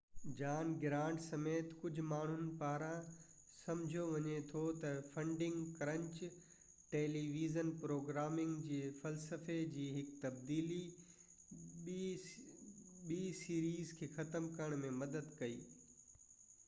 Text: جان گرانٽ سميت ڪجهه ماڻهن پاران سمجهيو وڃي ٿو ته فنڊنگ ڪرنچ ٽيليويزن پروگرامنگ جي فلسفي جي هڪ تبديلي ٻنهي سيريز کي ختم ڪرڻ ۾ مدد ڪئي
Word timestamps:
جان 0.37 0.69
گرانٽ 0.83 1.19
سميت 1.23 1.73
ڪجهه 1.81 2.03
ماڻهن 2.11 2.45
پاران 2.61 3.03
سمجهيو 3.49 4.05
وڃي 4.13 4.37
ٿو 4.53 4.61
ته 4.79 4.93
فنڊنگ 5.17 5.67
ڪرنچ 5.81 6.15
ٽيليويزن 6.93 7.69
پروگرامنگ 7.83 8.63
جي 8.71 8.79
فلسفي 9.01 9.57
جي 9.75 9.85
هڪ 9.99 10.15
تبديلي 10.25 10.79
ٻنهي 10.95 13.19
سيريز 13.43 13.93
کي 14.01 14.09
ختم 14.17 14.49
ڪرڻ 14.57 14.83
۾ 14.87 14.91
مدد 15.05 15.29
ڪئي 15.43 15.61